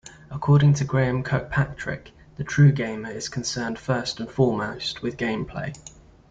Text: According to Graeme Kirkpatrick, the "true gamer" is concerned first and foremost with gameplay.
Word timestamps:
According 0.31 0.73
to 0.73 0.83
Graeme 0.83 1.21
Kirkpatrick, 1.21 2.09
the 2.35 2.43
"true 2.43 2.71
gamer" 2.71 3.11
is 3.11 3.29
concerned 3.29 3.77
first 3.77 4.19
and 4.19 4.27
foremost 4.31 5.03
with 5.03 5.15
gameplay. 5.15 5.75